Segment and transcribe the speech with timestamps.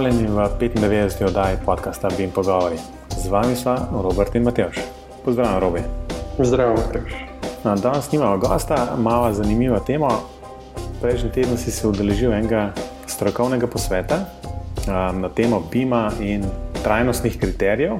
[0.00, 1.26] Pozdravljeni v 95.
[1.26, 2.76] oddaji podcasta Bim Pogovori.
[3.22, 4.76] Z vami smo Robert in Matejš.
[5.24, 5.80] Pozdravljen, Robi.
[6.38, 7.12] Zdravo, Matejš.
[7.64, 10.08] No, danes nimamo gosta, malo zanimiva tema.
[11.02, 12.72] Prejšnji teden si se udeležil enega
[13.06, 14.24] strokovnega posveta
[14.88, 16.48] um, na temo BIM-a in
[16.82, 17.98] trajnostnih kriterijev.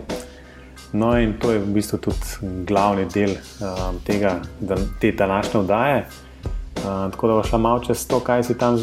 [0.93, 6.07] No, in to je v bistvu tudi glavni del um, tega, da, te današnje oddaje.
[6.77, 8.81] Uh, tako da bo šla malo čez to, kaj si tam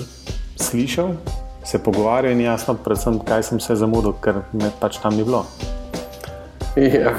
[0.55, 1.15] slišal,
[1.67, 5.44] se pogovarjal in jasno, predvsem, kaj sem se zamudil, ker me pač tam ni bilo.
[6.77, 7.12] Ja,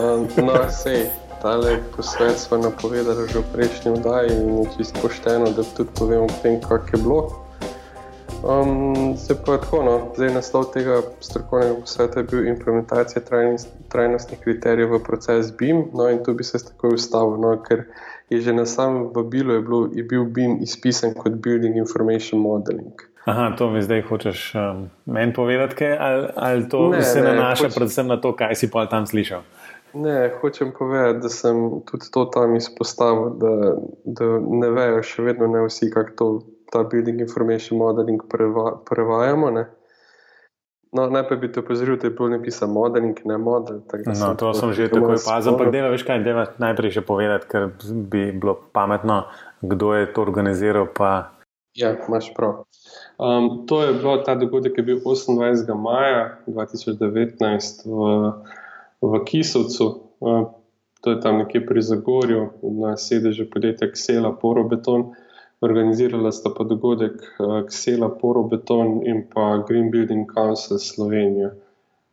[0.00, 1.04] um, no, sej,
[1.42, 6.26] tale posvet smo napovedali že v prejšnji oddaji in je čisto pošteno, da tudi povemo
[6.26, 7.20] o tem, kak je bilo.
[8.42, 13.22] Um, se pa tako, no, zdaj naslov tega strokovnega posveta je bil implementacija
[13.88, 17.86] trajnostnih kriterijev v proces BIM, no in tu bi se takoj ustavil, no, ker
[18.34, 19.62] je že na samem vabilu je,
[20.00, 23.11] je bil BIM izpisan kot Building Information Modeling.
[23.24, 27.68] Aha, to mi zdaj hočeš um, meni povedati, kaj, ali, ali to ne, se nanaša
[27.68, 27.74] hoč...
[27.74, 29.44] predvsem na to, kaj si pa tam slišal?
[29.94, 35.46] Ne, hočem povedati, da sem tudi to tam izpostavil, da, da ne vejo, še vedno
[35.46, 36.28] ne vsi, kako to
[36.72, 39.50] ta building information modeling preva, prevajamo.
[39.50, 39.66] Ne?
[40.92, 43.80] No, najprej bi te opozoril, da je bilo napisano modeling, ne model.
[44.06, 47.48] No, sem to sem že tako opazil, ampak dela več kaj, dela najprej še povedati,
[47.48, 49.22] ker bi bilo pametno,
[49.60, 50.88] kdo je to organiziral.
[50.88, 51.31] Pa...
[51.74, 52.64] Ja, imaš prav.
[53.18, 55.72] Um, to je bil ta dogodek, ki je bil 28.
[55.80, 58.32] maja 2019 v,
[59.00, 59.86] v Kisovcu,
[60.20, 60.50] uh,
[61.00, 65.14] to je tam nekje pri Zagorju, na sedežu podjetja Ksela Porobeton.
[65.64, 71.54] Organizirala sta pa dogodek uh, Ksela Porobeton in pa Green Building Council Slovenija.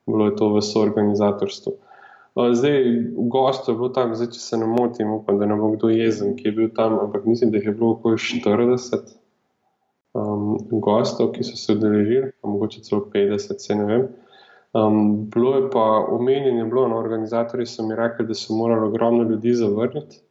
[0.08, 1.76] Bilo je to v soorganizatorstvu.
[1.76, 2.80] Uh, zdaj,
[3.28, 6.38] gostov je bilo tam, zdaj, če se ne motim, upam, da ne bo kdo jezen,
[6.40, 9.19] ki je bil tam, ampak mislim, da jih je bilo okoli 40
[10.14, 14.08] um, gostov, ki so se udeležili, mogoče celo 50, se ne vem.
[14.74, 19.24] Um, bilo je pa omenjeno, na no, organizatorji so mi rekli, da so morali ogromno
[19.24, 20.22] ljudi zavrniti,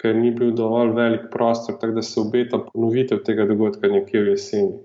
[0.00, 4.28] ker ni bil dovolj velik prostor, tako da se obeta ponovitev tega dogodka nekje v
[4.28, 4.78] jeseni.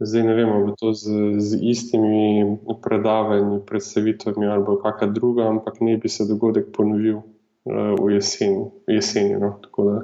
[0.00, 5.80] Zdaj ne vemo, ali bo to z, z istimi predavanji, predstavitvami ali kakšna druga, ampak
[5.80, 7.20] ne bi se dogodek ponovil
[7.70, 8.66] v jeseni.
[8.88, 9.54] V jeseni no?
[9.78, 10.02] da,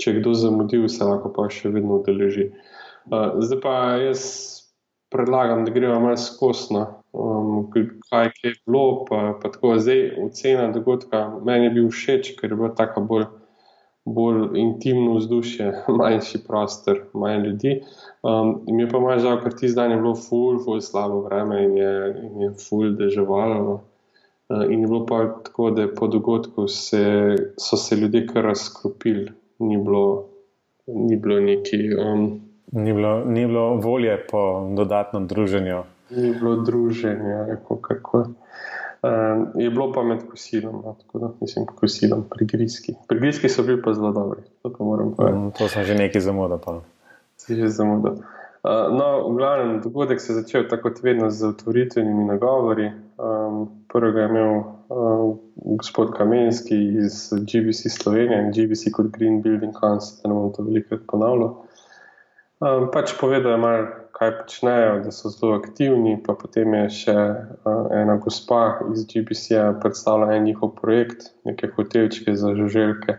[0.00, 2.50] če je kdo zamudil, se lahko pa še vedno udeleži.
[3.10, 4.22] Zdaj pa jaz
[5.10, 7.70] predlagam, da gremo malo skosno, um,
[8.10, 9.04] kaj je bilo.
[9.08, 11.26] Pa, pa tako zdaj ocena dogodka.
[11.44, 13.26] Meni je bil všeč, ker je bilo tako bolj,
[14.04, 17.80] bolj intimno vzdušje, manjši prostor, manj ljudi.
[18.22, 21.64] Um, mi je pa malo žal, ker ti zdaj je bilo ful, ful slabo vreme
[21.64, 21.94] in je,
[22.24, 23.80] in je ful deževalo.
[24.50, 29.30] Uh, in je bilo pa tako, da po dogodku se, so se ljudje kar razkropili,
[29.58, 30.26] ni bilo,
[30.86, 31.76] ni bilo neki.
[31.94, 32.40] Um,
[32.72, 35.82] Ni bilo, ni bilo volje po dodatnem druženju.
[36.10, 38.18] Ni bilo druženja, kako kako.
[39.02, 42.94] Um, je bilo pa med kosilom, no, tako da nisem kosilom, prigrizki.
[43.08, 45.38] Prigrizki so bili pa zelo dobri, to pa moram povedati.
[45.38, 46.80] Um, to sem že nekaj zamudil.
[47.36, 48.12] Si že zamudil.
[48.12, 52.90] Uh, no, v glavnem, dogodek se je začel tako kot vedno z otvoritvenimi nagovori.
[53.20, 59.74] Um, prvega je imel uh, gospod Kamenski iz GBC Slovenije in GBC kot Green Building
[59.80, 61.50] Council, da ne bom to velikokrat ponavljal.
[62.60, 63.86] Um, pač povedal je malo,
[64.16, 66.16] kaj počnejo, da so zelo aktivni.
[66.26, 72.32] Pa potem je še uh, ena gospa iz GBC-ja predstavila en njihov projekt, neke hotelčke
[72.36, 73.18] za žuželke.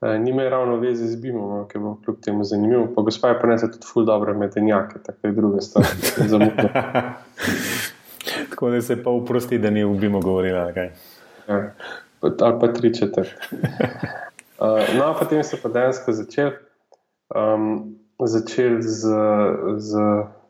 [0.00, 2.88] Uh, Nima je ravno veze z BIM-om, ki bo kljub temu zanimiv.
[2.96, 5.88] Pa gospa je prenese tudi ful dobre medenjake, tako je druge stvari.
[8.54, 10.72] tako da se pa uprosti, da ni v BIM-u govorila.
[11.48, 11.74] Ja,
[12.40, 13.28] ali pa tri četrt.
[13.52, 16.52] Uh, no, potem so pa dejansko začeli.
[17.34, 19.10] Um, začeli z,
[19.76, 19.98] z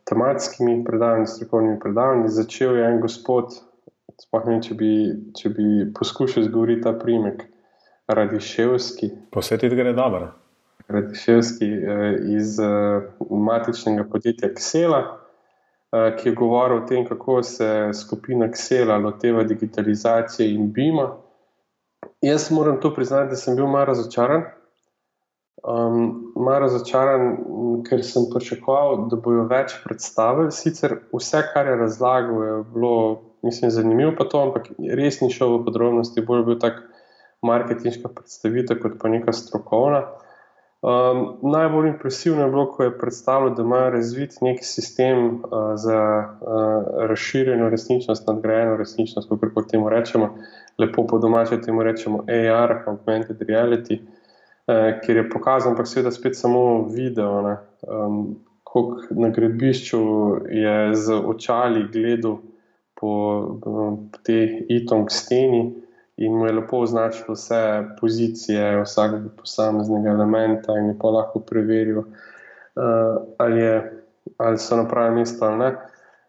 [0.05, 2.29] tematskimi predavanji, strokovnimi predavanji.
[2.29, 3.57] Začel je en gospod,
[4.47, 4.93] ne, če, bi,
[5.41, 7.47] če bi poskušal izgovoriti ta primek,
[8.07, 9.09] Radiševski.
[9.33, 10.35] Posvetiti gre dobro.
[10.89, 12.67] Radiševski eh, iz eh,
[13.31, 15.24] matičnega podjetja Ksela, eh,
[16.19, 21.11] ki je govoril o tem, kako se skupina Ksela loteva digitalizacije in BIM-a.
[22.23, 24.43] Jaz moram to priznati, da sem bil malo razočaran.
[25.65, 27.37] Um, malo razočaran,
[27.89, 30.53] ker sem pričakoval, da bojo več predstavili.
[30.53, 32.97] Sicer vse, kar je razlagal, je bilo,
[33.47, 34.69] mislim, zanimivo, pa to, ampak
[34.99, 36.83] res ni šel v podrobnosti, bolj bil tak
[37.45, 40.05] marketinška predstavitev kot pa neka strokovna.
[40.85, 45.41] Um, najbolj impresivno je bilo, ko je predstavil, da imajo razvit nek sistem uh,
[45.75, 46.01] za
[46.41, 50.35] uh, razširjeno resničnost, nadgrajeno resničnost, kako temu rečemo,
[50.79, 53.99] lepo po domače temu rečemo AR, augmented reality.
[54.01, 57.57] Uh, ker je pokazal, ampak seveda spet samo video,
[57.89, 60.03] um, kako na gradbišču
[60.51, 62.37] je z očali gledal
[63.01, 63.11] po,
[63.65, 65.84] po tej itong steni
[66.17, 71.99] in mu je lepo označil vse pozicije vsakega posameznega elementa in je pa lahko preveril,
[71.99, 74.05] uh, ali, je,
[74.39, 75.75] ali so na pravem mestu ali ne.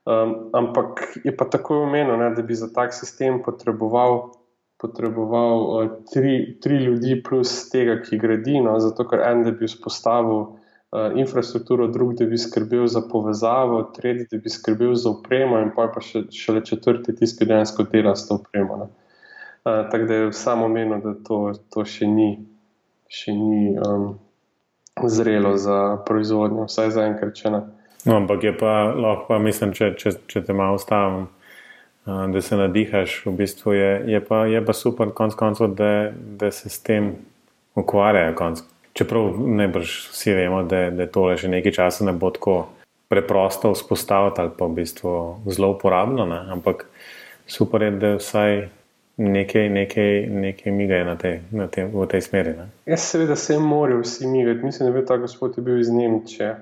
[0.06, 4.32] Um, ampak je pa tako omenjeno, da bi za tak sistem potreboval,
[4.78, 9.66] potreboval uh, tri, tri ljudi plus tega, ki gradi, no, zato ker en, da bi
[9.66, 15.58] vzpostavil uh, infrastrukturo, drug, da bi skrbel za povezavo, tretji, da bi skrbel za upremo
[15.62, 18.78] in pa, pa še, šele četrti, tisti, ki dejansko dela s to upremo.
[18.84, 18.90] No.
[19.66, 22.28] Tako da je samo omenjeno, da to, to še ni,
[23.10, 24.12] še ni um,
[25.10, 27.62] zrelo za proizvodnjo, vsaj za enkrat, če ne.
[28.06, 31.26] No, ampak je pa lahko, pa mislim, če, če, če te malo ustavim,
[32.06, 36.52] da se nadihaš, v bistvu je, je, pa, je pa super, konc koncev, da, da
[36.54, 37.16] se s tem
[37.74, 38.38] ukvarjajo.
[38.38, 38.62] Konc.
[38.94, 42.68] Čeprav ne brž vsi vemo, da, da tole že nekaj časa ne bo tako
[43.10, 45.18] preprosto vzpostaviti ali pa v bistvu
[45.50, 46.46] zelo uporabno, ne?
[46.54, 46.86] ampak
[47.50, 48.68] super je, da vsaj.
[49.18, 52.52] Nekaj, nekaj, nekaj migajo na te, na te, v tej smeri.
[52.58, 52.68] Ne?
[52.86, 54.66] Jaz, seveda, se morajo vsi migati.
[54.66, 56.56] Mislim, da je ta gospod je bil iz Nemčije.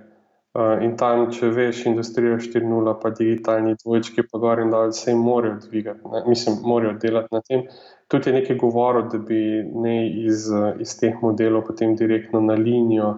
[0.54, 5.16] Uh, in tam, če veš, industrija 4.0, pa digitalni dvojčki, pa gor in dol, se
[5.18, 6.22] morajo dvigati, ne?
[6.30, 7.64] mislim, morajo delati na tem.
[8.08, 10.46] Tudi je nekaj govoril, da bi ne iz,
[10.80, 13.10] iz teh modelov potem direktno na linijo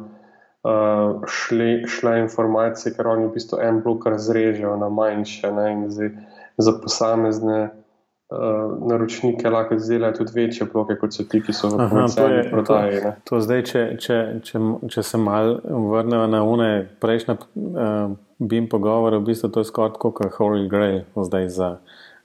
[0.63, 5.67] uh, šle, šle informacije, ker oni v bistvu en blok razrežejo na manjše ne?
[5.73, 6.13] in zdaj
[6.57, 7.59] za posamezne
[8.29, 13.01] uh, naročnike lahko izdelajo tudi večje bloke, kot so ti, ki so v komercialni prodaji.
[13.01, 18.69] To, to zdaj, če, če, če, če se mal vrnemo na une prejšnje uh, BIM
[18.71, 21.69] pogovore, v bistvu to je skoraj kot Holy Grail zdaj za,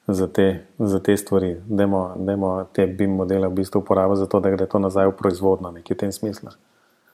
[0.08, 0.48] za, te,
[0.78, 1.54] za te stvari.
[1.66, 5.70] Demo te BIM modele v bistvu uporabiti za to, da gre to nazaj v proizvodno,
[5.76, 6.56] nekaj v tem smislu.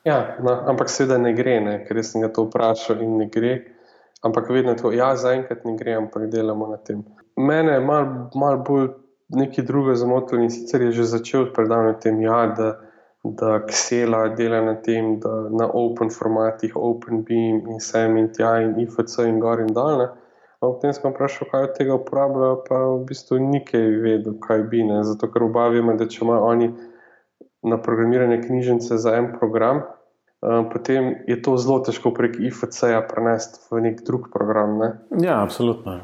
[0.06, 3.58] Ja, no, ampak seveda ne gre, ne, ker sem ga to vprašal in ne gre.
[4.24, 7.02] Ampak vedno je to, ja, zaenkrat ne gre, ampak delamo na tem
[7.36, 8.88] mene je malo mal bolj
[9.28, 12.68] nekaj drugega zamotilo in sicer je že začel predavati tem, ja, da,
[13.24, 18.60] da Ksela dela na tem, da na open formatih, open beam in sem in tja
[18.62, 20.06] in IFC in gor in dol.
[20.56, 24.86] Ampak potem sem vprašal, kaj od tega uporabljajo, pa v bistvu nikaj vedel, kaj bi
[24.86, 25.02] ne.
[25.04, 26.70] Zato, ker oba vemo, da če imajo oni
[27.66, 29.82] na programiranje knjižnice za en program,
[30.46, 34.76] Um, potem je to zelo težko prek IFC-ja prenesti v nek drug program.
[34.78, 34.88] Ne?
[35.24, 35.96] Ja, absolutno.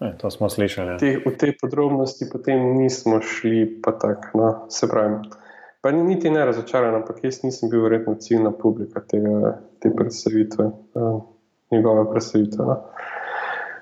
[0.00, 0.90] E, to smo slišali.
[0.90, 0.98] Ja.
[0.98, 4.38] Te, v te podrobnosti potem nismo šli, pa tako.
[4.38, 5.16] No, se pravi.
[5.80, 10.64] Pa ni niti ne razočaran, ampak jaz nisem bil verjetno ciljna publika tega, te predstavitve,
[10.94, 11.22] uh,
[11.70, 12.64] njegove predstavitve.
[12.64, 12.82] No.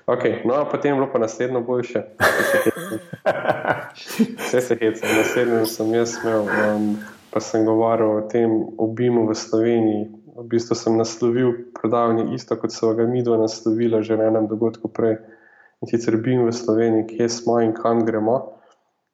[0.07, 2.03] Okay, no, potem je bilo pa naslednjo boljše.
[4.37, 6.97] Vse se hece, naslednjo sem jaz imel, um,
[7.33, 10.07] pa sem govoril o tem obimu v Sloveniji.
[10.37, 14.47] V bistvu sem naslovil predavanje isto, kot so ga mi dva naslovila že na enem
[14.47, 15.17] dogodku prej
[15.81, 18.53] in sicer bim v Sloveniji, kje smo in kam gremo.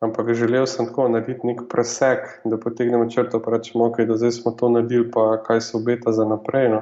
[0.03, 4.31] Ampak želel sem tako narediti nek presek, da potegnemo črto in rečemo, okay, da zdaj
[4.31, 6.69] smo to naredili, pa kaj se obeta za naprej.
[6.69, 6.81] No.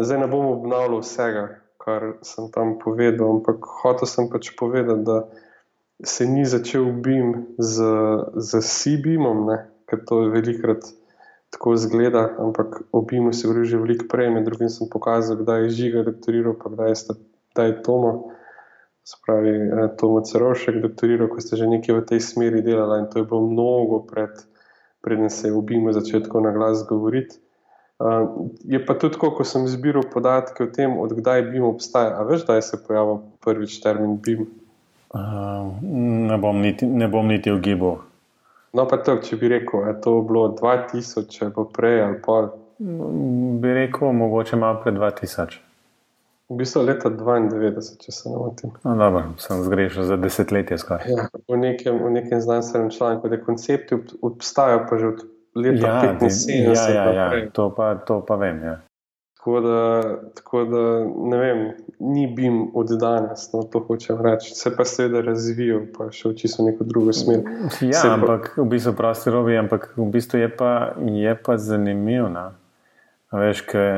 [0.00, 1.48] Zdaj ne bom obnavljal vsega,
[1.82, 5.26] kar sem tam povedal, ampak hotel sem pač povedati, da
[6.04, 7.82] se ni začel BIM z,
[8.36, 9.50] z C-BIM-om,
[9.86, 10.86] ker to je velikrat
[11.50, 15.62] tako zgleda, ampak o BIM-u se govori že veliko prej, med drugim sem pokazal, kdaj
[15.62, 18.35] je žiga doktoriral, pa kdaj je Tomo
[19.06, 23.22] spravi eh, Tomo Cerovšek doktoriral, ko ste že nekaj v tej smeri delali in to
[23.22, 24.34] je bilo mnogo pred,
[25.00, 27.38] preden se je v BIM-u začel tako na glas govoriti.
[27.96, 32.18] Uh, je pa tudi tako, ko sem zbiral podatke o tem, odkdaj BIM obstaja.
[32.20, 34.44] A veš, da je se pojavil prvič termin BIM?
[35.14, 35.72] Uh,
[36.28, 38.02] ne, bom niti, ne bom niti ugibal.
[38.76, 42.50] No, pa to, če bi rekel, je to bilo 2000, če bo prej ali pol.
[43.62, 45.65] Bi rekel, mogoče malo pred 2000.
[46.48, 48.70] V bistvu leta 92, če se ne motim.
[48.84, 50.78] No, dobro, sem zgrešil za desetletje.
[51.10, 55.24] Ja, v, nekem, v nekem znanstvenem članku, da koncepti obstajajo pa že od
[55.58, 56.54] leta ja, 75.
[56.54, 57.50] Ja, ja, ja, ja.
[57.50, 58.62] To, pa, to pa vem.
[58.62, 58.76] Ja.
[59.34, 59.80] Tako, da,
[60.38, 60.84] tako da,
[61.30, 61.66] ne vem,
[61.98, 64.54] ni bim od danes, no, to hočem reči.
[64.54, 67.42] Se pa seveda razvijal, pa še v čisto neko drugo smer.
[67.82, 68.62] Ja, Se ampak pa...
[68.62, 70.72] v bistvu prosti robi, ampak v bistvu je pa,
[71.02, 72.30] je pa zanimivo.
[72.30, 72.52] No.
[73.34, 73.94] Veš, kaj.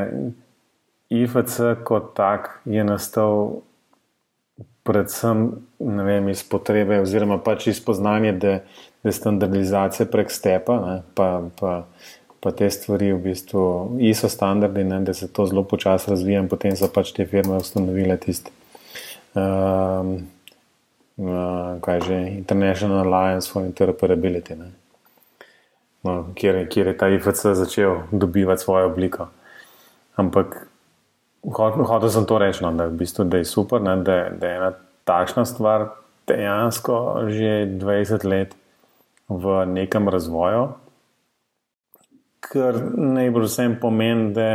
[1.11, 3.63] IFC kot tak je nastal
[4.89, 8.53] predvsem vem, iz potrebe, oziroma pač iz spoznanja, da
[9.05, 11.29] je standardizacija prek stepa, ne, pa,
[11.61, 11.73] pa,
[12.41, 13.65] pa te stvari v bistvu
[14.09, 17.61] ISO standardi, ne, da se to zelo počasi razvija in potem so pač te firme
[17.61, 18.55] ustanovile tisti.
[19.37, 20.15] Um,
[21.21, 24.57] uh, kaj že, International Alliance for Interoperability,
[26.09, 29.29] no, kjer, kjer je ta IFC začel dobivati svojo obliko.
[30.17, 30.63] Ampak
[31.53, 34.57] Hotel sem to reči, no, da, v bistvu, da je super, ne, da, da je
[34.57, 34.73] ena
[35.09, 35.89] takšna stvar
[36.29, 38.57] dejansko že 20 let
[39.29, 40.69] v nekem razvoju,
[42.41, 44.49] kar najbolj vsem pomeni, da,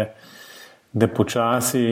[0.93, 1.85] da počasi,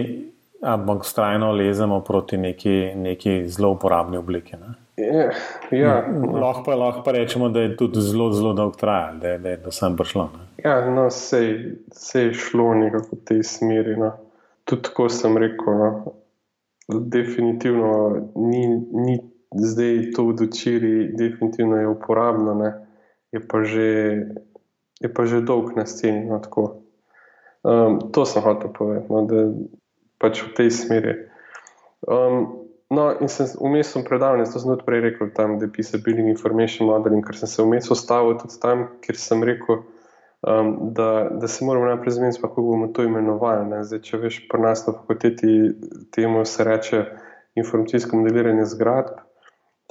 [0.61, 4.57] ampak strajno lezemo proti neki, neki zelo uporabni obliki.
[4.57, 4.73] Ne.
[5.01, 5.29] Ja,
[5.71, 5.93] ja.
[6.33, 9.57] Lahko pa, lahko pa rečemo, da je tudi zelo, zelo dolgo trajalo, da, da je
[9.57, 10.29] do sem prišlo.
[10.33, 10.47] Ne.
[10.65, 13.95] Ja, no, se je šlo nekako v tej smeri.
[13.97, 14.11] No.
[14.65, 15.77] Tudi tako sem rekel.
[15.77, 16.13] No.
[16.91, 17.91] Definitivno
[18.35, 19.19] ni, ni
[19.55, 22.71] zdaj to v dočiri, definitivno je uporabno, ne.
[23.31, 23.91] je pa že,
[25.01, 26.27] že dolg na sceni.
[26.27, 26.41] No,
[27.63, 29.55] um, to sem hotel povedati, no, da
[30.19, 31.15] pač v tej smeri.
[32.07, 35.95] Um, No, in sem vmes v predavanje, to sem tudi prej rekel, tam, da piše
[36.03, 39.79] Building Information Modeling, ker sem se vmes ustavil tudi tam, kjer sem rekel,
[40.41, 43.83] um, da, da se moramo najprej zmeniti, kako bomo to imenovali.
[43.83, 45.71] Zdaj, če veš, pri nas na fakulteti
[46.11, 47.05] temu se reče
[47.55, 49.19] informacijsko modeliranje zgradb.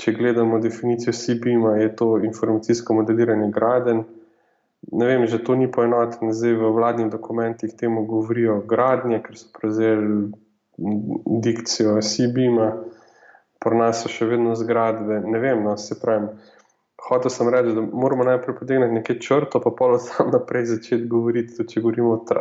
[0.01, 4.05] Če gledamo definicijo CBIM-a, je to informacijsko modeliranje graden.
[4.93, 9.51] Ne vem, že to ni poenoteno, zdaj v vladnih dokumentih temu govorijo gradnje, ker so
[9.53, 10.31] prevzeli
[11.45, 12.71] dikcijo CBIM-a
[13.61, 15.21] pri nas so še vedno zgradbe.
[15.21, 16.33] Ne vem, no, se pravi.
[17.09, 21.57] Hotel sem reči, da moramo najprej potegniti nekaj črto, pa pa tam naprej začeti govoriti,
[21.57, 22.41] tudi če govorimo v,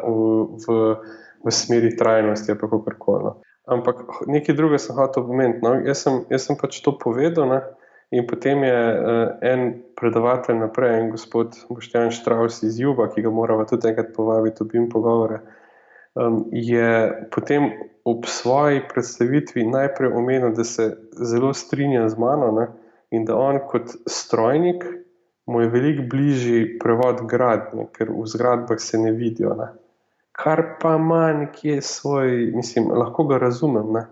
[0.65, 0.79] v,
[1.45, 3.23] v smeri trajnosti ali kako koli.
[3.23, 3.35] No.
[3.69, 5.61] Ampak nekaj drugega sem hotel pomeniti.
[5.63, 5.75] No.
[5.85, 7.47] Jaz, jaz sem pač to povedal.
[7.49, 7.61] Ne.
[8.09, 13.29] In potem je uh, en predavatelj naprej, en gospod Boštjan Štraus iz Juba, ki ga
[13.29, 15.43] moramo tudi enkrat povabiti, da bi jim pogovore.
[16.17, 16.89] Um, je
[17.29, 17.69] potem
[18.09, 22.65] ob svoji predstavitvi najprej omenil, da se zelo strinja z mano ne,
[23.11, 24.85] in da on kot strojnik
[25.45, 29.55] mu je veliko bližji prevod gradnje, ker v zgradbah se ne vidijo.
[29.57, 29.71] Ne.
[30.31, 33.93] Kar pa ima nekje svoj, mislim, lahko ga razumem.
[33.93, 34.05] Ne.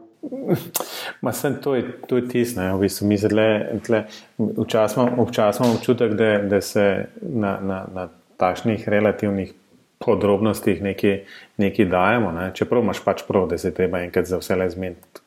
[1.22, 3.44] Ma sem to je, je tisto, v bistvu mi zelo
[4.58, 9.54] občasno imamo občutek, da, da se na, na, na takšnih relativnih
[10.00, 11.22] podrobnostih nekaj,
[11.58, 12.32] nekaj dajemo.
[12.32, 12.51] Ne?
[12.54, 15.22] Čeprav imaš pač prav, da se treba enkrat za vse le zmeniti,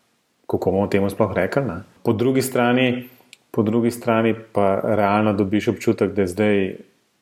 [0.47, 1.62] kako bomo temu sploh rekli.
[2.03, 3.09] Po drugi, strani,
[3.50, 6.75] po drugi strani pa realno dobiš občutek, da je zdaj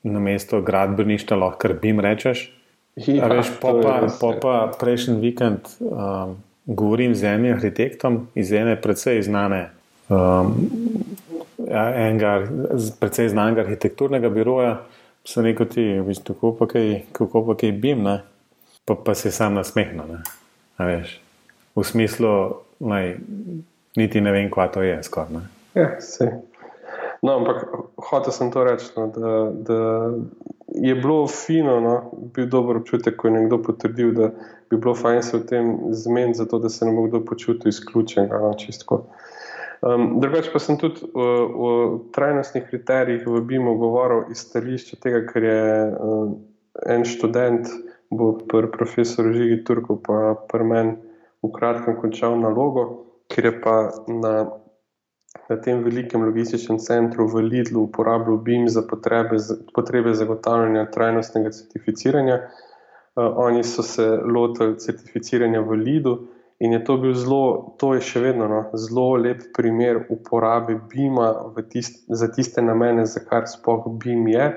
[0.03, 2.55] na mesto gradbeništva lahko kar bim rečeš.
[2.97, 4.39] Ja, veš, po pa, po ja.
[4.43, 9.71] pa prejšnji vikend um, govorim z enim arhitektom iz ene precej znane.
[10.09, 10.55] Um,
[11.69, 12.49] ja, enega,
[13.01, 14.81] precej znanega arhitekturnega biroja,
[15.25, 18.19] sem rekel, ti, v bistvu, kako pa kaj, kako pa kaj bim, ne?
[18.89, 20.17] pa, pa se sam nasmehnil.
[21.77, 22.33] V smislu,
[22.81, 23.17] naj,
[23.97, 24.97] niti ne vem, kva to je.
[25.05, 25.29] Skor,
[25.75, 25.89] ja,
[27.23, 27.67] no, ampak
[28.11, 29.81] hotel sem to reči, no, da, da
[30.75, 31.95] je bilo fino, no,
[32.35, 34.31] bil dober občutek, ko je nekdo potrdil, da
[34.71, 38.29] bi bilo fajn se v tem zmeniti, zato da se ne bo kdo počutil izključen.
[38.31, 39.07] No, čistko.
[39.83, 41.69] Um, Drugač pa sem tudi o, o
[42.15, 45.61] trajnostnih kriterijih v BIM-u govoril iz stališča tega, ker je
[45.95, 46.33] um,
[46.87, 47.71] en študent,
[48.11, 50.97] bo pr profesor Žigi Turko, pa pr men
[51.45, 53.77] v kratkem končal nalogo, ker je pa
[54.11, 54.35] na,
[55.49, 59.37] na tem velikem logističnem centru v Lidlu uporabljal BIM za potrebe,
[59.75, 62.41] potrebe zagotavljanja trajnostnega certificiranja.
[63.17, 66.19] Uh, oni so se lotili certificiranja v Lidu.
[66.59, 71.29] In je to bil zelo, to je še vedno no, zelo lep primer uporabe BIM-a
[71.71, 74.49] tist, za tiste namene, za kar sploh BIM je,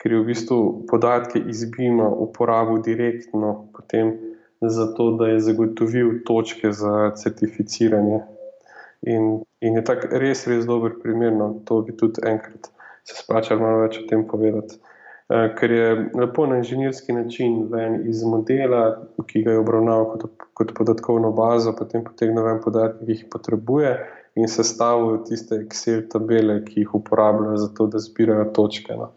[0.00, 0.58] ker je v bistvu
[0.88, 4.14] podatke iz BIM-a uporabil direktno potem
[4.60, 8.20] za to, da je zagotovil točke za certificiranje.
[9.02, 12.70] In, in je tak res, res dober primer, no, to bi tudi enkrat
[13.06, 14.78] se splačal malo več o tem povedati.
[15.26, 18.82] Eh, ker je lepo na inženirski način ven iz modela,
[19.26, 23.92] ki ga je obravnaval kot, kot podatkovno bazo, potem potegnil ven podatke, ki jih potrebuje
[24.36, 28.98] in sestavil tiste Excel tabele, ki jih uporabljajo za to, da zbirajo točke.
[28.98, 29.10] No.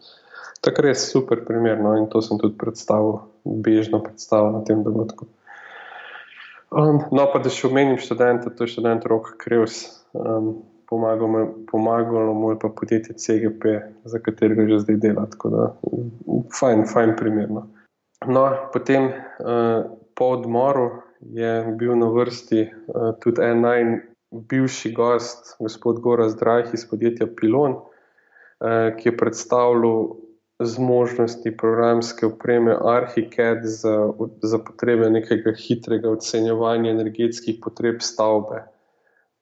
[0.64, 5.28] Tako res super primer no, in to sem tudi predstavil, bežno predstavil na tem dogodku.
[6.70, 9.82] Um, no, pa da še omenim študenta, to je študent Rok Krevs.
[10.14, 10.60] Um,
[10.90, 13.74] pomagalo mu je pa podjetje CGP,
[14.04, 15.26] za katerega že zdaj dela.
[15.30, 15.66] Tako da,
[16.54, 17.66] fajn, fajn primerno.
[18.26, 25.98] No, potem uh, po odmoru je bil na vrsti uh, tudi en najbivši gost, gospod
[26.04, 30.04] Gora Zdrajh iz podjetja Pilon, uh, ki je predstavljal
[30.60, 34.12] zmožnosti programske opreme ArchiCAD za,
[34.42, 38.64] za potrebe nekega hitrega ocenjevanja energetskih potreb stavbe.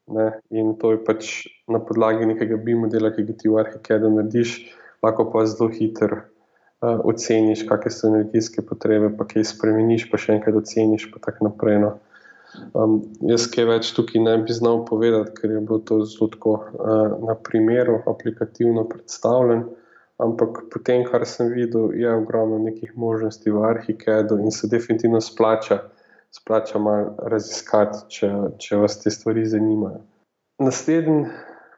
[0.06, 0.30] Ne?
[0.50, 1.30] In to je pač
[1.68, 4.58] na podlagi nekega BIM-modela, ki ga ti v Arhikedu narediš,
[5.04, 10.38] lahko pa zelo hiter uh, oceniš, kakšne so energijske potrebe, pa kaj spremeniš, pa še
[10.38, 11.82] enkrat oceniš, pa tako naprej.
[11.82, 11.90] No?
[12.72, 16.54] Um, jaz kaj več tukaj ne bi znal povedati, ker je bilo to zelo tako
[16.62, 19.66] uh, na primeru, aplikativno predstavljen.
[20.18, 25.20] Ampak po tem, kar sem videl, je ogromno nekih možnosti v Arhikedu in se definitivno
[25.22, 25.78] splača,
[26.34, 30.02] splača malo raziskati, če, če vas te stvari zanimajo.
[30.58, 31.30] Naslednji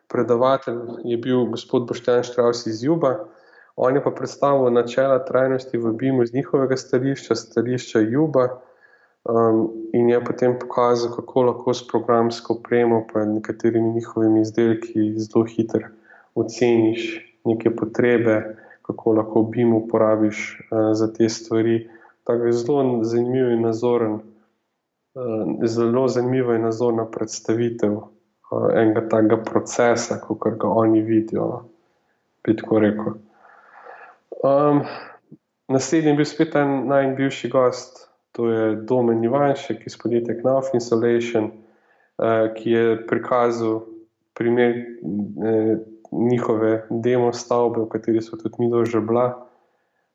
[0.08, 3.28] predavatelj je bil gospod Boštjan Štraus iz Juba.
[3.76, 8.48] On je pa predstavil načela trajnosti v BIM-u z njihovega stališča, stališča Juba.
[9.28, 15.44] Um, in je potem pokazal, kako lahko s programsko opremo in nekaterimi njihovimi izdelki zelo
[15.44, 15.92] hitro
[16.34, 21.90] oceniš neke potrebe, kako lahko BIM uporabiš uh, za te stvari.
[22.24, 28.08] Tako je zelo zanimiv in nazoren, uh, zelo zanimiva in nazorna predstavitev uh,
[28.74, 31.46] enega takega procesa, kot ga oni vidijo.
[31.46, 31.64] No.
[32.44, 33.18] Bi tako rekel.
[34.44, 34.84] Um,
[35.68, 41.44] naslednji je bil spet en najbivši gost to je Domen Ivanšek iz podjetja Knauf Insulation,
[41.44, 43.80] uh, ki je prikazal
[44.34, 45.76] primer eh,
[46.20, 49.46] njihove demo stavbe, v kateri so tudi mi že bila.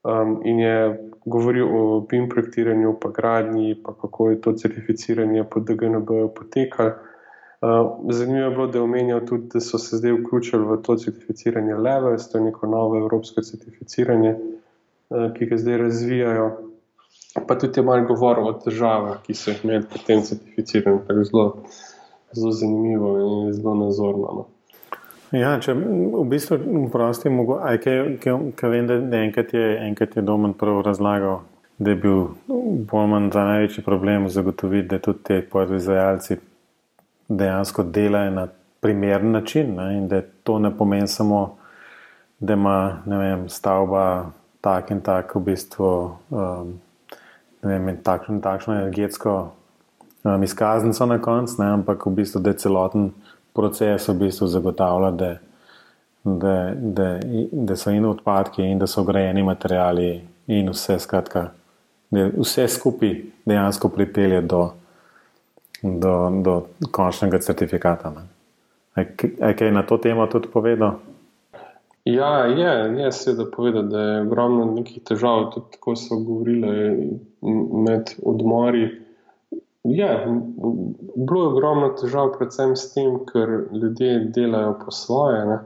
[0.04, 5.60] Um, in je govoril o BIM projektiranju, pa gradnji, pa kako je to certificiranje po
[5.60, 6.92] DGNB potekalo.
[7.62, 10.96] Uh, zanimivo je bilo, da je omenjal tudi, da so se zdaj vključili v to
[10.96, 14.36] certificiranje Levels, to je neko novo evropsko certificiranje,
[15.10, 16.66] uh, ki ga zdaj razvijajo
[17.48, 21.04] pa tudi je malo govoril o težavah, ki so jih imeli pri tem certificiranju.
[21.08, 21.46] Tako zelo,
[22.32, 24.28] zelo zanimivo in zelo nazorno.
[24.38, 24.46] No.
[25.36, 31.42] Ja, če v bistvu prostim, kaj vem, da enkrat je, enkrat je Domen prav razlagal,
[31.78, 32.22] da je bil
[32.88, 36.38] bolj manj za največji problem zagotoviti, da tudi te podizvajalci
[37.28, 38.48] dejansko delajo na
[38.80, 41.58] primeren način ne, in da to ne pomeni samo,
[42.40, 44.32] da ima vem, stavba
[44.62, 45.92] tak in tak v bistvu
[46.30, 46.76] um,
[47.64, 49.36] vem, takšno, takšno energetsko
[50.24, 53.10] um, izkaznico na koncu, ampak v bistvu, da je celoten
[53.56, 55.32] proces v bistvu zagotavlja, da,
[56.24, 57.10] da, da,
[57.52, 60.10] da so in odpadki, in da so grejeni materiali,
[60.48, 61.48] in vse, skratka,
[62.12, 63.16] da vse skupaj
[63.46, 64.62] dejansko pripelje do,
[65.82, 68.14] do, do končnega certifikata.
[68.96, 71.00] Je kaj na to temo tudi povedal?
[72.06, 77.10] Ja, je, je seveda povedati, da je ogromno nekih težav, tudi tako so govorili
[77.86, 79.05] med odmori.
[79.86, 80.10] Je,
[81.16, 85.60] bilo je ogromno težav, predvsem s tem, ker ljudje delajo po svoje.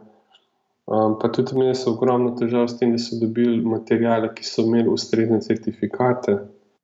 [0.89, 4.65] Um, pa tudi imeli so ogromno težav s tem, da so dobili materijale, ki so
[4.67, 6.35] imeli ustrezne certifikate.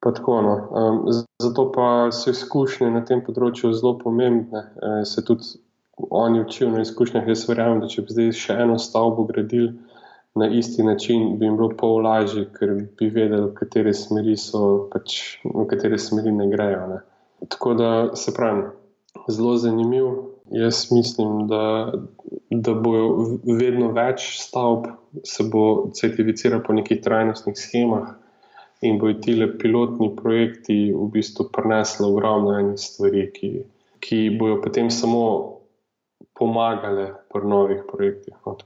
[0.05, 0.53] Tako, no.
[0.69, 1.01] um,
[1.41, 4.61] zato pa so izkušnje na tem področju zelo pomembne.
[4.61, 5.57] E, se tudi
[6.13, 7.27] oni učijo na izkušnjah.
[7.27, 9.73] Jaz verjamem, da če bi zdaj še eno stavbo gradili
[10.35, 14.61] na isti način, bi jim bilo pol lažje, ker bi vedeli, v katere smeri so,
[14.93, 16.85] pač v katere smeri ne grejo.
[16.91, 17.01] Ne.
[17.49, 18.63] Tako da se pravi,
[19.27, 20.05] zelo zanimiv.
[20.51, 21.91] Jaz mislim, da,
[22.49, 22.91] da bo
[23.43, 24.85] vedno več stavb
[25.23, 28.13] se bo certificiralo po nekih trajnostnih schemah.
[28.81, 33.51] In bojo ti pilotni projekti v bistvu prinesli ogromno enih stvari, ki,
[33.99, 35.23] ki bojo potem samo
[36.37, 38.35] pomagale pri novih projektih.
[38.45, 38.57] No,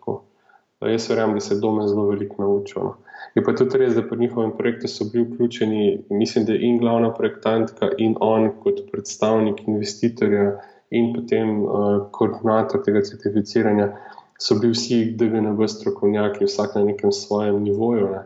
[0.87, 2.83] jaz verjamem, da se je doma zelo veliko naučil.
[2.83, 2.95] No.
[3.35, 7.13] Je pa tudi res, da pri njihovem projektu so bili vključeni, mislim, da in glavna
[7.13, 10.53] projektantka, in on kot predstavnik investitorja,
[10.89, 13.91] in potem uh, koordinator tega certificiranja.
[14.39, 18.23] So bili vsi DGNB strokovnjaki, vsak na nekem svojem nivoju, ne.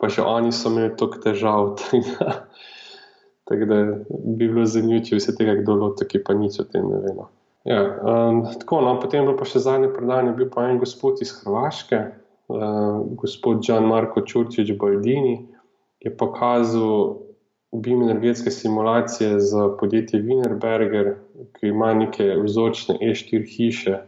[0.00, 1.74] pa še oni so imeli toliko težav.
[3.48, 3.76] Tako da
[4.08, 6.98] bi bilo zanimivo, če bi se tega kdo lotil, ki pa nič o tem ne
[7.04, 7.12] ve.
[7.18, 7.28] No.
[7.64, 12.00] Ja, um, tako, no, potem pa še zadnje predanje, bil pa en gospod iz Hrvaške,
[12.50, 15.36] uh, gospod Jan Marko Čurčič Baldini,
[16.02, 17.22] je pokazal
[17.72, 21.14] BIM energetske simulacije za podjetje Wienerberger,
[21.54, 24.00] ki ima neke vzorčne E4 hiše.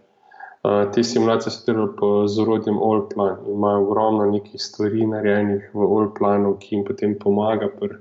[0.65, 5.87] Uh, te simulacije so delali po zorodjem Allplan in imajo ogromno nekih stvari narejenih v
[5.87, 8.01] Allplanu, ki jim potem pomaga pri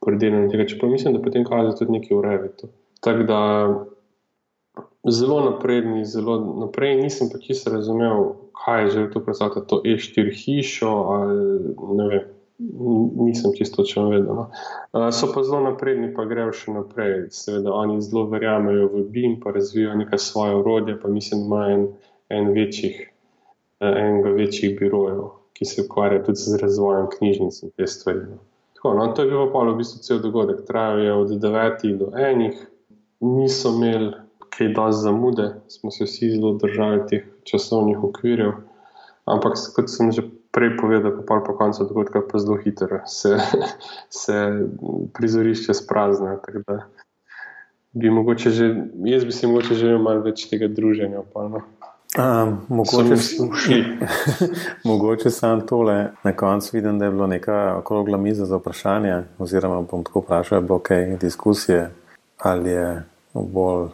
[0.00, 0.66] pr delanju tega.
[0.72, 2.72] Čeprav mislim, da potem kaže tudi nekaj v Revitu.
[3.04, 3.40] Tako da
[5.04, 6.96] zelo napredni, zelo naprej.
[7.02, 12.20] Nisem pa čisto razumel, kaj je že to predstavljati, to E4 hišo ali ne vem.
[13.16, 14.34] Nisem čisto točno vedel.
[14.34, 14.50] No.
[15.12, 17.26] So pa zelo napredni, pa grejo še naprej.
[17.30, 21.66] Seveda, oni zelo verjamejo v BIM, pa razvijajo neka svoje urodje, pa mislim, da ima
[21.72, 21.86] en,
[22.28, 23.10] en večjih,
[23.80, 28.22] enega večjih birojev, ki se ukvarja tudi z razvojem knjižnic in te stvari.
[28.30, 28.38] No.
[28.78, 30.62] Tako, no, to je bil pa v bistvu cel dogodek.
[30.66, 32.52] Trajal je od 9 do 1,
[33.20, 34.12] niso imeli
[34.58, 38.52] kaj dosti zamude, smo se vsi zelo držali teh časovnih okvirjev.
[39.24, 40.22] Ampak, kot sem že
[40.54, 43.38] prej povedal, pa po koncu dogodka, pa zelo hitro se,
[44.22, 44.34] se
[45.14, 46.38] prizorišče sprazne.
[47.92, 51.22] bi mogoče že, jaz bi si mogoče želel malo več tega druženja.
[51.32, 51.62] Pa, no.
[52.14, 53.16] Um, mogoče
[54.88, 59.82] mogoče sam tole na koncu vidim, da je bilo neka okrogla miza za vprašanje, oziroma
[59.82, 61.90] bom tako vprašal, je bilo kaj diskusije
[62.38, 63.02] ali je
[63.34, 63.88] bolj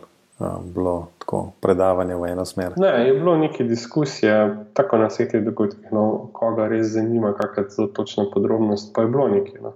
[0.75, 2.73] bilo tako predavanje v eno smer.
[2.77, 7.65] Ne, je bilo nekaj diskusije, tako na vseh teh dogodkih, no, koga res zanima, kakšna
[7.85, 9.61] je točna podrobnost, pa je bilo nekaj.
[9.63, 9.73] No.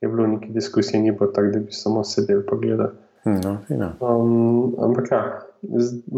[0.00, 2.96] Je bilo nekaj diskusij, ni bilo tako, da bi samo sedel in gledal.
[3.24, 3.58] No,
[4.00, 5.22] um, ampak ja,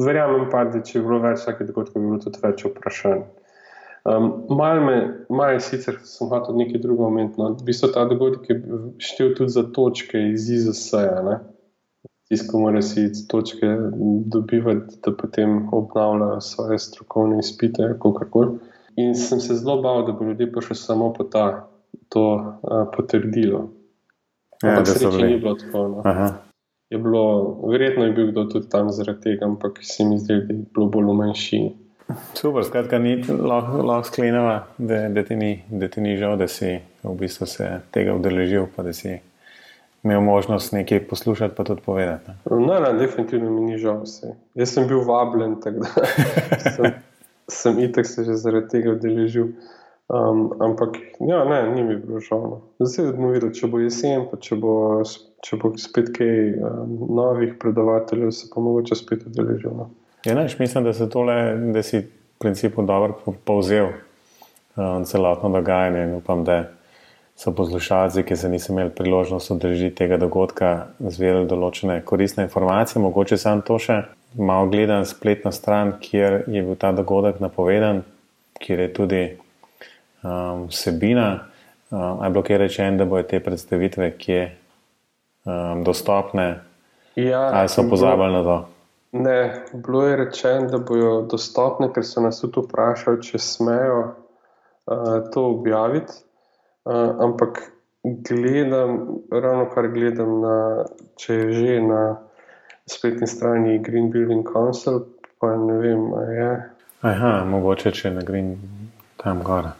[0.04, 3.22] verjamem pa, da če bi bilo več takih dogodkov, bi bilo tudi več vprašanj.
[4.04, 7.40] Um, Malo me, malo sicer sem hotel nekaj drugega omeniti.
[7.40, 7.50] No.
[7.58, 8.60] V bistvu ta dogodek je
[9.02, 11.40] štel tudi za točke iz IZS-a.
[12.30, 13.66] Si iz točke
[14.26, 18.46] dobivati, da potem obnavlja svoje strokovne izpite, kako
[18.96, 21.68] In sem se zelo bal, da bo ljudje prišli samo po ta,
[22.08, 23.70] to uh, potrdilo.
[24.62, 25.88] Ja, da se ni bilo tako.
[25.88, 26.02] No
[26.90, 30.54] je bilo, verjetno je bil kdo tudi tam zaradi tega, ampak se mi zdi, da
[30.54, 31.76] je bilo bolj v manjšini.
[32.34, 35.22] Super, skratka, ni lahko lah skleneva, da, da,
[35.70, 39.20] da ti ni žal, da si v bistvu se tega udeležil, pa da si
[40.02, 42.30] imel možnost nekaj poslušati, pa tudi povedati.
[42.50, 44.02] Ne, ne, ne definitivno mi ni žal.
[44.04, 44.34] Vse.
[44.54, 46.06] Jaz sem bil vabljen, tako da
[46.76, 46.92] sem,
[47.48, 49.52] sem itek se že zaradi tega udeležil.
[50.10, 52.40] Um, ampak, ja, ne, ni mi bilo žal.
[52.40, 52.60] No.
[52.82, 54.74] Zdaj bomo videli, če bo jesen, pa če bo
[55.44, 59.72] če bo spet kaj um, novih predavateljev, se pa mogoče spet udeležil.
[59.76, 59.88] No.
[60.26, 61.36] Ja, ne, mislim, da, tole,
[61.74, 62.06] da si v
[62.40, 66.62] principu dobro povzel um, celotno dogajanje in upam, da
[67.40, 73.00] so poslušalci, ki se niso imeli priložnost udeležiti tega dogodka, zvedeli določene koristne informacije.
[73.00, 74.02] Mogoče sam to še
[74.36, 78.02] malo gledam spletno stran, kjer je bil ta dogodek napovedan,
[78.60, 81.30] kjer je tudi um, vsebina.
[81.88, 84.40] Um, je bilo kaj rečeno, da bojo te predstavitve, kje
[85.48, 86.48] um, dostopne,
[87.16, 88.62] ja, ali so pozabili na to?
[89.16, 89.38] Ne,
[89.72, 95.54] bilo je rečeno, da bodo dostopne, ker so nas tudi vprašali, če smejo uh, to
[95.56, 96.26] objaviti.
[96.84, 97.72] Uh, ampak
[98.04, 100.84] gledam, ravno kar gledam, na,
[101.20, 102.00] če je že na
[102.88, 105.04] spletni strani Green Building Council,
[105.40, 106.54] pa ne vem, ali je.
[107.00, 108.56] Aha, mogoče če na Green
[109.20, 109.74] tam gore.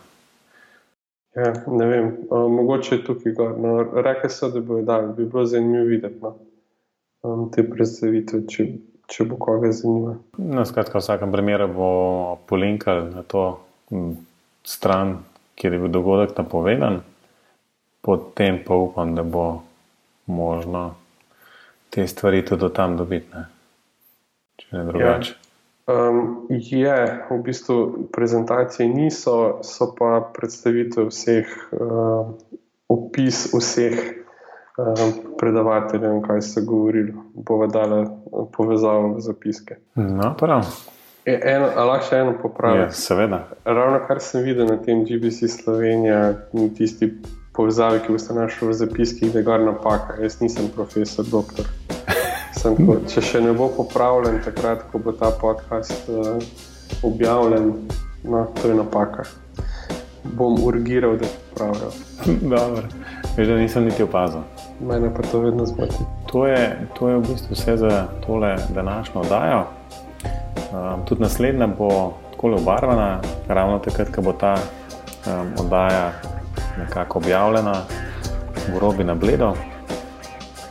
[1.36, 3.56] Ja, ne vem, uh, mogoče je tukaj gor.
[3.58, 6.34] No, Rekli so, da bo dal, bi bilo zanimivo videti no,
[7.22, 8.66] um, te predstavitve, če,
[9.08, 10.18] če bo koga zanimalo.
[10.36, 11.90] No, skratka, v vsakem primeru bo
[12.50, 13.44] polinkal na to
[13.94, 14.16] m,
[14.66, 15.20] stran,
[15.60, 17.02] kjer je bil dogodek napovedan,
[18.00, 19.62] potem pa upam, da bo
[20.26, 20.94] možno
[21.90, 23.44] te stvari tudi tam dobiti, ne?
[24.56, 25.34] če ne drugače.
[25.36, 25.46] Ja.
[25.90, 26.96] Um, je,
[27.30, 32.30] v bistvu prezentacije niso, so pa predstavitev vseh, uh,
[32.88, 35.02] opis vseh uh,
[35.40, 38.04] predavateljev, kaj so govorili, bova dala
[38.54, 39.80] povezavo v zapiske.
[39.98, 40.70] No, prav.
[41.30, 42.80] E, eno, lahko še eno popravim.
[42.82, 43.44] Ja, seveda.
[43.64, 46.32] Ravno kar sem videl na tem GBC Slovenija,
[46.78, 47.12] tisti
[47.54, 50.16] povezavi, ki boste našli v zapiskih, da je gor napaka.
[50.22, 51.70] Jaz nisem profesor, doktor.
[52.60, 56.42] Tako, če še ne bo popravljen, takrat, ko bo ta podcast uh,
[57.06, 57.70] objavljen,
[58.26, 59.24] no, to je napaka.
[60.36, 61.92] Bom urgiral, da popravijo.
[62.54, 62.82] Dobro,
[63.36, 64.42] veš, da nisem niti opazil.
[64.82, 66.08] Mene pa to vedno zmoti.
[66.32, 66.46] To,
[66.98, 69.68] to je v bistvu vse za tole današnjo oddajo.
[70.70, 74.54] Um, tudi naslednja bo tako obarvana, ravno takrat, ko bo ta
[75.26, 76.12] um, oddaja
[76.78, 77.82] nekako objavljena,
[78.68, 79.54] v robi na bledo,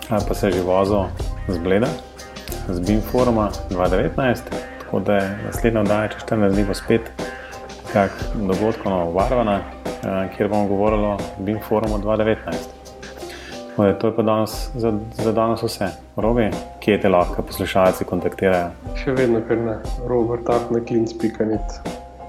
[0.09, 1.05] pa se že vozil
[1.47, 1.89] z Bleda,
[2.69, 4.39] z BIM Foruma 2019,
[4.79, 7.12] tako da je naslednja oddaja, če 14 dni bo spet
[7.93, 12.78] kak dogodkovno varvana, eh, kjer bomo govorili o BIM Forumu 2019.
[13.79, 15.87] Da, to je pa danes, za, za danes vse.
[16.15, 16.49] Robi,
[16.83, 18.73] kje te lahko poslušalci kontaktirajo?
[18.99, 21.79] Še vedno, ker ne, Robert, na klinc.net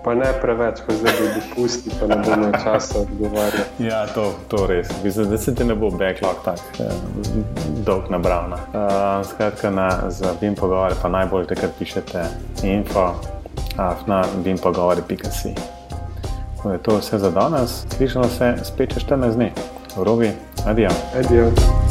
[0.04, 3.84] pa ne preveč, ko zdaj bi dopustil, pa ne bo imel časa odgovarjati.
[3.84, 4.88] Ja, to, to res.
[5.04, 6.94] Mislim, da se ti ne bo backlog tako eh,
[7.84, 8.54] dolg nabral.
[8.54, 12.24] Uh, skratka, na, za BIM pogovore pa najbolj takrat pišete
[12.64, 13.10] info
[14.06, 15.54] na bimpogovori.si.
[16.62, 17.84] To je vse za danes.
[17.96, 19.52] Slišimo se spet čez 14 dni.
[19.96, 20.32] Robi,
[20.66, 21.54] ，Adios，Adios。
[21.54, 21.89] Adios